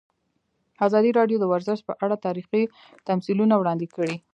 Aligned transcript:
ازادي 0.87 1.11
راډیو 1.19 1.37
د 1.39 1.45
ورزش 1.51 1.79
په 1.87 1.93
اړه 2.05 2.15
تاریخي 2.25 2.63
تمثیلونه 3.07 3.53
وړاندې 3.57 3.87
کړي. 3.95 4.15